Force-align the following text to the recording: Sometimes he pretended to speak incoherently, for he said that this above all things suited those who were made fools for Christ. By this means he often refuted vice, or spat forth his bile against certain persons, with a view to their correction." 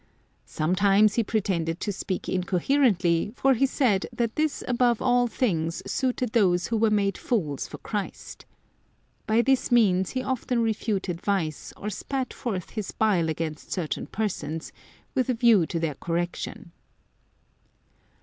Sometimes 0.47 1.13
he 1.13 1.23
pretended 1.23 1.79
to 1.81 1.91
speak 1.91 2.27
incoherently, 2.27 3.31
for 3.35 3.53
he 3.53 3.67
said 3.67 4.07
that 4.11 4.35
this 4.35 4.63
above 4.67 4.99
all 4.99 5.27
things 5.27 5.83
suited 5.85 6.31
those 6.31 6.65
who 6.65 6.77
were 6.77 6.89
made 6.89 7.19
fools 7.19 7.67
for 7.67 7.77
Christ. 7.77 8.47
By 9.27 9.43
this 9.43 9.71
means 9.71 10.09
he 10.09 10.23
often 10.23 10.63
refuted 10.63 11.21
vice, 11.21 11.71
or 11.77 11.91
spat 11.91 12.33
forth 12.33 12.71
his 12.71 12.89
bile 12.91 13.29
against 13.29 13.71
certain 13.71 14.07
persons, 14.07 14.71
with 15.13 15.29
a 15.29 15.35
view 15.35 15.67
to 15.67 15.79
their 15.79 15.93
correction." 15.93 16.71